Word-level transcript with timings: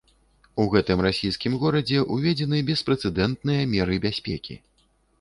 У 0.63 0.63
гэтым 0.71 1.03
расійскім 1.07 1.59
горадзе 1.65 2.03
ўведзеныя 2.15 2.67
беспрэцэдэнтныя 2.73 3.71
меры 3.79 4.03
бяспекі. 4.11 4.63